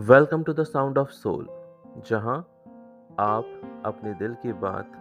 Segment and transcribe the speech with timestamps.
[0.00, 1.46] Welcome to the sound of soul,
[2.06, 2.36] जहाँ
[3.18, 4.92] आप अपने दिल की बात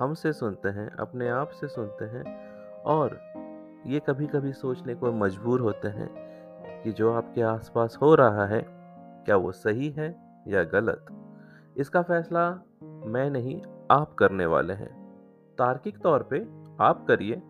[0.00, 2.24] हमसे सुनते हैं, अपने आप से सुनते हैं,
[2.82, 3.20] और
[3.86, 6.08] ये कभी कभी सोचने को मजबूर होते हैं
[6.82, 8.64] कि जो आपके आसपास हो रहा है,
[9.24, 10.16] क्या वो सही है
[10.48, 11.06] या गलत?
[11.76, 12.50] इसका फैसला
[12.82, 14.94] मैं नहीं, आप करने वाले हैं।
[15.58, 16.46] तार्किक तौर पे
[16.80, 17.42] आप करिए,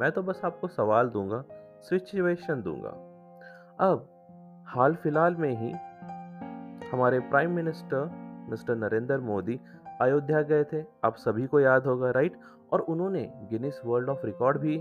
[0.00, 1.44] मैं तो बस आपको सवाल दूँगा,
[1.82, 2.90] सिचुएशन दूँगा।
[3.80, 4.15] अब
[4.66, 5.70] हाल फ़िलहाल में ही
[6.88, 8.08] हमारे prime minister
[8.50, 9.58] mister Narendra Modi
[10.00, 12.36] Ayodhya गए थे। आप सभी को याद होगा राइट
[12.72, 14.76] और उन्होंने गिनीस वर्ल्ड ऑफ़ रिकॉर्ड भी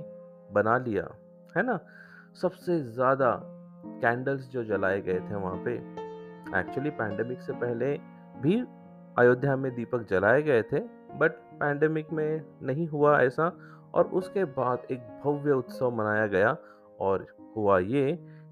[0.52, 1.04] बना लिया,
[1.58, 1.80] है ना?
[2.42, 3.32] सबसे ज़्यादा
[4.02, 5.76] कैंडल्स जो जलाए गए थे वहाँ पे
[6.60, 7.94] एक्चुअली पैंडेमिक से पहले
[8.42, 8.60] भी
[9.18, 10.80] अयोध्या में दीपक जलाए गए थे
[11.18, 13.52] बट पैंडेमिक में नहीं हुआ ऐसा।
[13.94, 16.58] और उसके बाद एक भव्य उत्सव मनाया गया
[17.00, 17.26] और
[17.58, 18.12] हुआ ये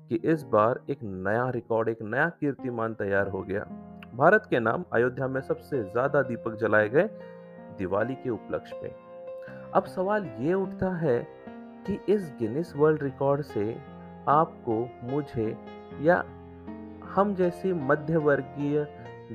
[0.09, 3.62] कि इस बार एक नया रिकॉर्ड, एक नया कीर्तिमान तैयार हो गया।
[4.16, 7.09] भारत के नाम अयोध्या में सबसे ज़्यादा दीपक जलाए गए
[7.78, 8.92] दिवाली के उपलक्ष्य में।
[9.74, 11.28] अब सवाल ये उठता है
[11.88, 13.78] कि इस गिनीस वर्ल्ड रिकॉर्ड से
[14.28, 15.58] आपको, मुझे
[16.02, 16.24] या
[17.06, 18.88] हम जैसी मध्यवर्गीय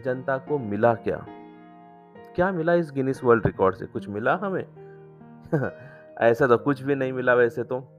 [0.04, 1.26] जनता को मिला क्या?
[2.34, 3.86] क्या मिला इस गिनीस वर्ल्ड रिकॉर्ड से?
[3.86, 4.66] कुछ मिला हमें?
[6.18, 7.97] ऐसा तो कुछ भी नहीं मिला वैसे तो।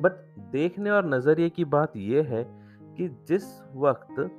[0.00, 2.44] बट देखने और नज़रिए की बात यह है
[2.96, 4.30] कि जिस वक्त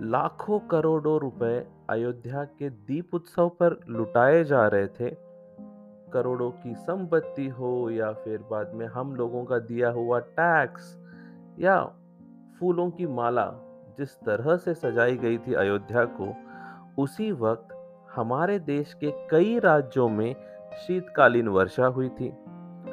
[0.00, 5.10] लाखों करोड़ों रुपए अयोध्या के दीप उत्सव पर लुटाए जा रहे थे,
[6.12, 10.98] करोड़ों की संपत्ति हो या फिर बाद में हम लोगों का दिया हुआ टैक्स
[11.58, 11.94] या
[12.60, 13.52] फूलों की माला
[13.98, 16.34] जिस तरह से सजाई गई थी अयोध्या को,
[17.02, 17.68] उसी वक्त
[18.14, 20.34] हमारे देश के कई राज्यों में
[20.86, 22.28] शीतकालीन वर्षा हुई थी।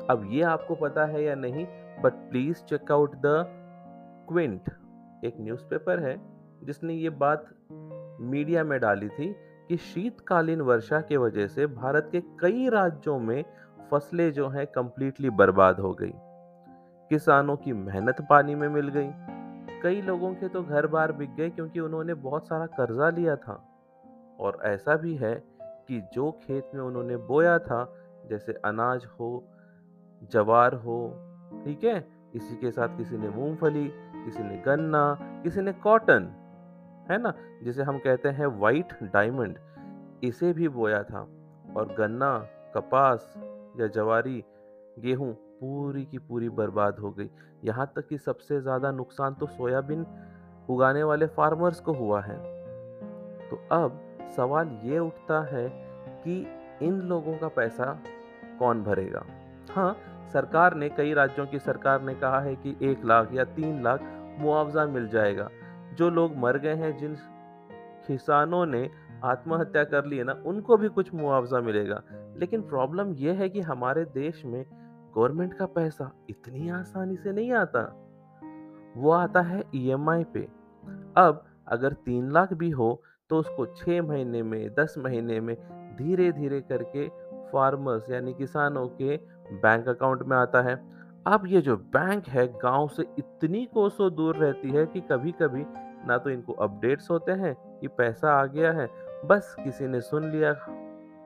[0.09, 1.65] अब ये आपको पता है या नहीं
[2.01, 3.45] but please check out The
[4.29, 4.61] Quint
[5.25, 6.21] एक न्यूज़पेपर है,
[6.63, 7.45] जिसने ये बात
[8.21, 9.35] मीडिया में डाली थी
[9.67, 13.45] कि शीतकालीन वर्षा के वजह से भारत के कई राज्यों में
[13.91, 16.13] फ़सलें जो हैं कंप्लीटली बर्बाद हो गई।
[17.09, 19.11] किसानों की मेहनत पानी में मिल गई।
[19.81, 23.65] कई लोगों के तो घर बार बिक गए क्योंकि उन्होंने बहुत सारा कर्जा लिया था।
[24.39, 27.93] और ऐसा भी है कि जो खेत में उन्होंने बोया था,
[28.29, 29.43] जैसे अनाज हो,
[30.23, 31.25] जवार हो
[31.65, 32.07] ठीक है?
[32.35, 33.93] इसी के साथ किसी ने मूंगफली,
[34.25, 36.23] किसी ने गन्ना, किसी ने कॉटन,
[37.11, 37.33] है ना?
[37.63, 39.57] जिसे हम कहते हैं वाइट डायमंड
[40.23, 41.27] इसे भी बोया था।
[41.75, 42.37] और गन्ना,
[42.75, 43.33] कपास
[43.79, 44.43] या जवारी,
[44.99, 47.29] गेहूँ पूरी की पूरी बर्बाद हो गई।
[47.63, 50.05] यहाँ तक कि सबसे ज़्यादा नुकसान तो सोयाबीन
[50.69, 52.37] उगाने वाले फार्मर्स को हुआ है।
[53.49, 53.99] तो अब
[54.35, 55.69] सवाल ये उठता है
[56.07, 56.47] कि
[56.81, 58.03] इन लोगों का पैसा
[58.59, 59.25] कौन भरेगा?
[59.71, 59.97] हाँ
[60.33, 64.01] सरकार ने, कई राज्यों की सरकार ने कहा है कि एक लाख या तीन लाख
[64.39, 65.49] मुआवजा मिल जाएगा।
[65.93, 67.15] जो लोग मर गए हैं, जिन
[68.07, 68.89] किसानों ने
[69.23, 73.61] आत्महत्या कर ली है ना, उनको भी कुछ मुआवजा मिलेगा। लेकिन प्रॉब्लम यह है कि
[73.61, 74.65] हमारे देश में
[75.17, 77.81] गवर्नमेंट का पैसा इतनी आसानी से नहीं आता।
[78.97, 80.47] वो आता है ईएमआई पे।
[81.17, 85.55] अब अगर तीन लाख भी हो तो उसको छः महीने में, दस महीने में
[85.97, 89.17] धीरे धीरे करके फार्मर्स यानी किसानों के
[89.53, 90.75] बैंक अकाउंट में आता है।
[91.27, 95.65] अब ये जो बैंक है, गाँव से इतनी कोसों दूर रहती है कि कभी कभी
[96.07, 98.87] ना तो इनको अपडेट्स होते हैं कि पैसा आ गया है,
[99.25, 100.51] बस किसी ने सुन लिया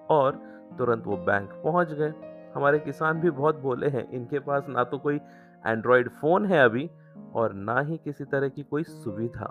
[0.10, 0.42] और
[0.78, 2.14] तुरंत वो बैंक पहुँच गए।
[2.56, 5.20] हमारे किसान भी बहुत बोले हैं, इनके पास ना तो कोई
[5.64, 6.90] एंड्रॉयड फ़ोन है अभी
[7.36, 9.46] और ना ही किसी तरह की कोई सुविधा।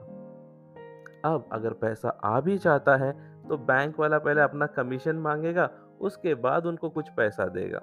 [1.25, 3.13] अब अगर पैसा आ भी जाता है
[3.49, 5.71] तो बैंक वाला पहले अपना कमीशन मांगेगा
[6.03, 7.81] उसके बाद उनको कुछ पैसा देगा।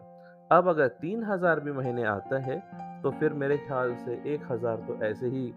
[0.52, 2.60] अब अगर तीन हज़ार भी महीने आता है
[3.02, 5.52] तो फिर मेरे ख्याल से एक हज़ार तो ऐसे ही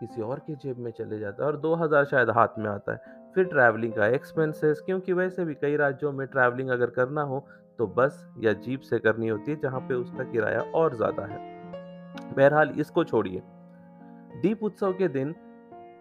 [0.00, 2.92] किसी और की जेब में चले जाता है और दो हज़ार शायद हाथ में आता
[2.92, 7.44] है। फिर ट्रैवलिंग का एक्सपेंसेस क्योंकि वैसे भी कई राज्यों में ट्रैवलिंग अगर करना हो
[7.78, 11.38] तो बस या जीप से करनी होती है, जहाँ पे उसका किराया और ज़्यादा है।
[12.32, 13.42] बहरहाल इसको छोड़िए।
[14.42, 15.34] दीप उत्सव के दिन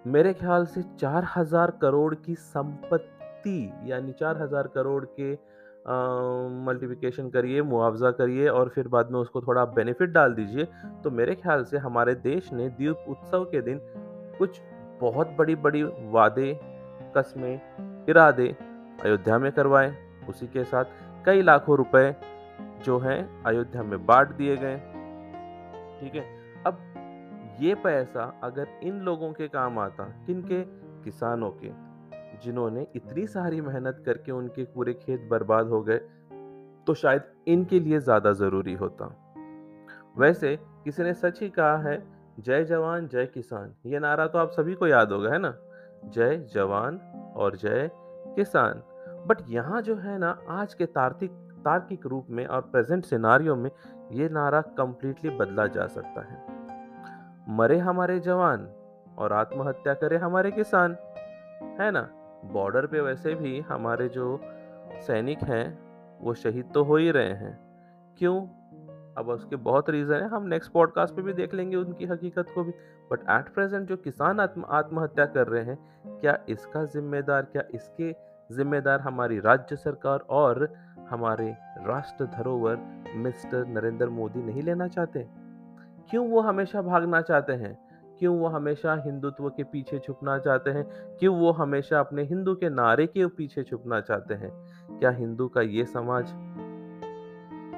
[0.08, 5.32] मेरे ख्याल से चार हज़ार करोड़ की संपत्ति यानी चार हज़ार करोड़ के
[6.66, 10.68] मल्टीप्लिकेशन करिए, मुआवजा करिए और फिर बाद में उसको थोड़ा बेनिफिट डाल दीजिए।
[11.04, 13.80] तो मेरे ख्याल से हमारे देश ने दीप उत्सव के दिन
[14.38, 14.60] कुछ
[15.02, 16.60] बहुत बड़ी बड़ी वादे,
[17.18, 18.56] कस्में इरादे
[19.04, 19.96] अयोध्या में करवाए,
[20.30, 20.86] उसी के साथ
[21.26, 22.16] कई लाखों रुपए
[22.86, 24.78] जो हैं अयोध्या में बांट दिए गए।
[26.00, 26.24] ठीक है?
[26.66, 26.78] अब
[27.62, 30.62] ये पैसा अगर इन लोगों के काम आता, किन के?
[31.04, 31.70] किसानों के।
[32.44, 35.98] जिन्होंने इतनी सारी मेहनत करके उनके पूरे खेत बर्बाद हो गए
[36.88, 39.06] तो शायद इनके लिए ज़्यादा ज़रूरी होता।
[40.18, 41.98] वैसे किसी ने सच ही कहा है
[42.40, 45.54] जय जवान जय किसान। ये नारा तो आप सभी को याद होगा है ना?
[46.06, 46.98] जय जवान
[47.36, 47.90] और जय
[48.36, 48.82] किसान।
[49.28, 51.32] बट यहाँ जो है ना आज के तार्किक
[51.66, 53.70] तार्किक रूप में और प्रेजेंट सिनारियो में
[54.12, 58.68] ये नारा कंप्लीटली बदला जा सकता है। मरे हमारे जवान
[59.18, 60.96] और आत्महत्या करे हमारे किसान
[61.80, 62.08] है ना?
[62.46, 64.42] बॉर्डर पे वैसे भी हमारे जो
[65.02, 65.80] सैनिक हैं,
[66.22, 67.60] वो शहीद तो हो ही रहे हैं।
[68.18, 68.48] क्यों?
[69.18, 72.64] अब उसके बहुत रीज़न है, हम नेक्स्ट पॉडकास्ट पे भी देख लेंगे उनकी हकीकत को
[72.64, 72.72] भी।
[73.12, 78.16] बट एट प्रेजेंट जो किसान आत्म, आत्महत्या कर रहे हैं, क्या इसका जिम्मेदार, क्या इसके
[78.56, 80.74] जिम्मेदार हमारी राज्य सरकार और
[81.10, 81.56] हमारे
[81.86, 85.28] राष्ट्र धरोहर मिस्टर नरेंद्र मोदी नहीं लेना चाहते?
[86.10, 87.89] क्यों वो हमेशा भागना चाहते हैं?
[88.20, 91.16] क्यों वो हमेशा हिंदुत्व के पीछे छुपना चाहते हैं?
[91.20, 94.52] क्यों वो हमेशा अपने हिंदू के नारे के पीछे छुपना चाहते हैं?
[95.00, 96.26] क्या हिंदू का ये समाज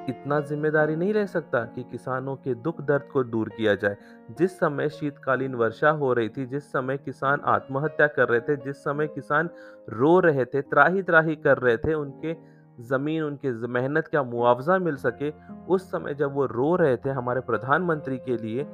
[0.09, 3.97] इतना ज़िम्मेदारी नहीं रह सकता कि किसानों के दुख दर्द को दूर किया जाए?
[4.37, 8.77] जिस समय शीतकालीन वर्षा हो रही थी, जिस समय किसान आत्महत्या कर रहे थे, जिस
[8.77, 9.49] समय किसान
[9.89, 14.95] रो रहे थे त्राही त्राही कर रहे थे, उनके ज़मीन, उनके मेहनत का मुआवजा मिल
[14.95, 15.33] सके,
[15.69, 18.67] उस समय जब वो रो रहे थे हमारे प्रधानमंत्री के लिए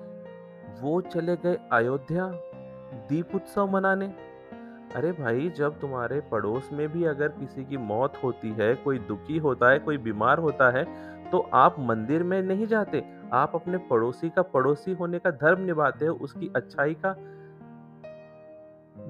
[0.81, 2.25] वो चले गए अयोध्या
[3.09, 4.05] दीप उत्सव मनाने।
[4.95, 9.37] अरे भाई, जब तुम्हारे पड़ोस में भी अगर किसी की मौत होती है, कोई दुखी
[9.37, 10.85] होता है, कोई बीमार होता है
[11.31, 13.03] तो आप मंदिर में नहीं जाते।
[13.33, 17.15] आप अपने पड़ोसी का पड़ोसी होने का धर्म निभाते हो, उसकी अच्छाई का।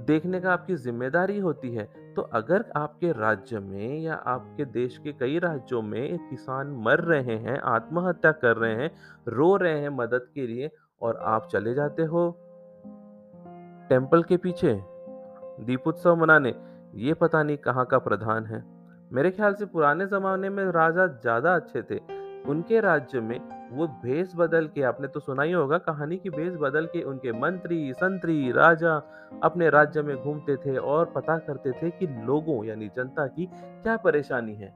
[0.08, 1.86] देखने का आपकी ज़िम्मेदारी होती है।
[2.16, 7.36] तो अगर आपके राज्य में या आपके देश के कई राज्यों में किसान मर रहे
[7.38, 8.92] हैं, आत्महत्या कर रहे हैं,
[9.28, 10.70] रो रहे हैं मदद के लिए
[11.02, 12.30] और आप चले जाते हो।
[13.90, 14.74] टेंपल के पीछे,
[15.60, 16.54] दीपोत्सव मनाने,
[16.96, 18.64] ये पता नहीं कहाँ का प्रधान है।
[19.12, 22.00] मेरे ख्याल से पुराने जमाने में राजा ज़्यादा अच्छे थे।
[22.50, 23.40] उनके राज्य में
[23.72, 27.32] वो भेष बदल के, आपने तो सुना ही होगा कहानी की भेष बदल के उनके
[27.32, 28.96] मंत्री, संतरी, राजा
[29.44, 33.96] अपने राज्य में घूमते थे और पता करते थे कि लोगों यानी जनता की क्या
[33.98, 34.74] परेशानी है।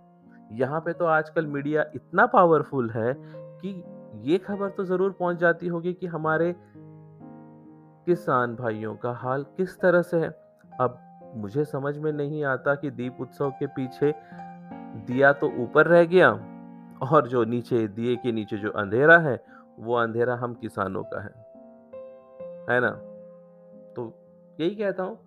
[0.51, 3.73] यहाँ पे तो आजकल मीडिया इतना पावरफुल है कि
[4.15, 6.55] ये खबर तो ज़रूर पहुँच जाती होगी कि हमारे
[8.05, 10.29] किसान भाइयों का हाल किस तरह से है।
[10.81, 10.99] अब
[11.35, 14.13] मुझे समझ में नहीं आता कि दीप उत्सव के पीछे
[15.07, 16.31] दिया तो ऊपर रह गया
[17.11, 19.43] और जो नीचे दिए के नीचे जो अंधेरा है,
[19.79, 21.51] वो अंधेरा हम किसानों का है।
[22.69, 22.89] है ना?
[23.95, 24.13] तो
[24.59, 25.19] यही कहता हूँ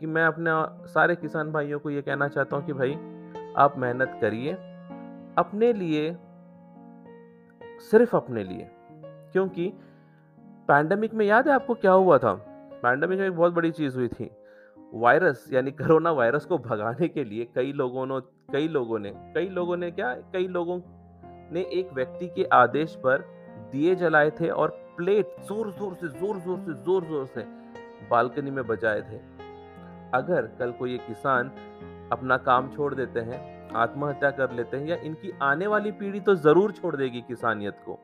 [0.00, 0.50] कि मैं अपने
[0.88, 2.94] सारे किसान भाइयों को ये कहना चाहता हूँ कि भाई,
[3.56, 4.52] आप मेहनत करिए,
[5.38, 6.16] अपने लिए
[7.80, 8.68] सिर्फ़ अपने लिए।
[9.32, 9.72] क्योंकि
[10.68, 12.32] पैंडमिक में याद है आपको क्या हुआ था?
[12.82, 14.30] पैंडमिक में एक बहुत बड़ी चीज़ हुई थी।
[14.94, 18.20] वायरस यानी कोरोना वायरस को भगाने के लिए कई लोगों ने,
[18.52, 20.80] कई लोगों ने, कई लोगों ने क्या, कई लोगों
[21.52, 23.24] ने एक व्यक्ति के आदेश पर
[23.72, 27.44] दिए जलाए थे और प्लेट ज़ोर ज़ोर से ज़ोर ज़ोर से ज़ोर ज़ोर से
[28.10, 29.18] बालकनी में बजाए थे।
[30.14, 31.50] अगर कल कोई ये किसान
[32.12, 36.34] अपना काम छोड़ देते हैं आत्महत्या कर लेते हैं या इनकी आने वाली पीढ़ी तो
[36.34, 37.98] ज़रूर छोड़ देगी किसानियत को।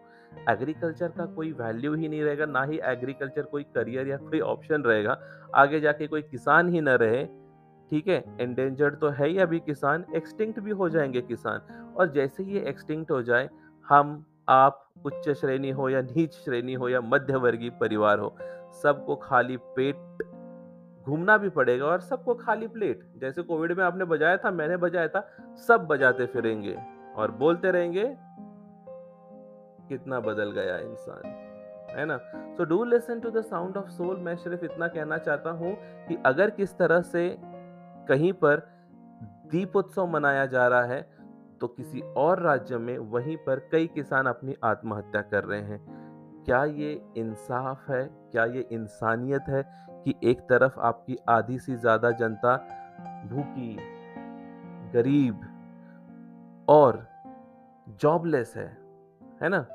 [0.50, 4.82] एग्रीकल्चर का कोई वैल्यू ही नहीं रहेगा, ना ही एग्रीकल्चर कोई करियर या कोई ऑप्शन
[4.82, 5.18] रहेगा।
[5.54, 7.24] आगे जाके कोई किसान ही ना रहे,
[7.90, 8.24] ठीक है?
[8.40, 11.60] एंडेंजर्ड तो है ही अभी किसान एक्सटिंक्ट भी हो जाएँगे किसान।
[11.96, 13.48] और जैसे ही ये एक्सटिंक्ट हो जाए,
[13.88, 18.36] हम, आप उच्च श्रेणी हो या नीच श्रेणी हो या मध्यवर्गीय परिवार हो,
[18.82, 19.96] सबको खाली पेट
[21.06, 25.08] घूमना भी पड़ेगा और सबको खाली प्लेट। जैसे कोविड में आपने बजाया था, मैंने बजाया
[25.08, 25.26] था,
[25.68, 26.76] सब बजाते फिरेंगे
[27.16, 28.04] और बोलते रहेंगे,
[29.88, 31.26] कितना बदल गया इंसान।
[31.90, 32.16] है ना?
[32.56, 35.76] So do listen to the sound of soul मैं सिर्फ़ इतना कहना चाहता हूँ
[36.08, 37.36] कि अगर किस तरह से
[38.08, 38.62] कहीं पर
[39.50, 41.00] दीपोत्सव मनाया जा रहा है
[41.60, 46.64] तो किसी और राज्य में वहीं पर कई किसान अपनी आत्महत्या कर रहे हैं। क्या
[46.64, 48.04] ये इंसाफ है?
[48.32, 49.62] क्या ये इंसानियत है?
[50.04, 52.56] कि एक तरफ़ आपकी आधी से ज़्यादा जनता
[53.26, 53.76] भूखी,
[54.92, 55.40] गरीब
[56.68, 57.06] और
[58.00, 58.66] जॉबलेस है
[59.42, 59.66] है ना?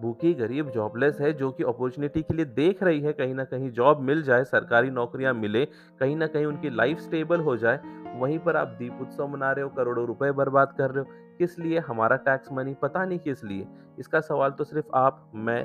[0.00, 3.70] भूखी, गरीब जॉबलेस है जो कि अपॉर्चुनिटी के लिए देख रही है कहीं ना कहीं
[3.70, 5.64] जॉब मिल जाए, सरकारी नौकरियाँ मिले,
[6.00, 7.80] कहीं ना कहीं उनकी लाइफ स्टेबल हो जाए,
[8.16, 11.58] वहीं पर आप दीप उत्सव मना रहे हो, करोड़ों रुपए बर्बाद कर रहे हो, किस
[11.58, 11.78] लिए?
[11.78, 13.66] हमारा टैक्स मनी पता नहीं किस लिए।
[13.98, 15.64] इसका सवाल तो सिर्फ़ आप, मैं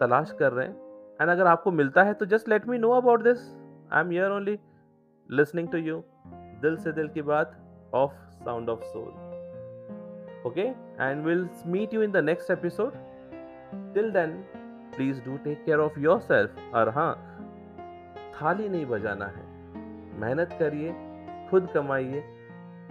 [0.00, 3.22] तलाश कर रहे हैं। एंड अगर आपको मिलता है तो just let me know about
[3.22, 3.38] this
[3.92, 4.58] I am yeah only
[5.30, 6.02] listening to you
[6.62, 7.56] दिल से दिल की बात
[7.94, 8.12] of
[8.44, 9.30] sound of soul
[10.46, 12.96] okay and we'll meet you in the next episode.
[13.94, 14.32] Till then
[14.96, 17.12] please do take care of yourself और हाँ
[18.34, 19.44] थाली नहीं बजाना है।
[20.20, 20.92] मेहनत करिए,
[21.50, 22.22] खुद कमाइए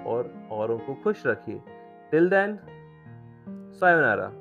[0.05, 1.61] और औरों को खुश रखिए.
[2.11, 2.57] Till then
[3.71, 4.31] sayonara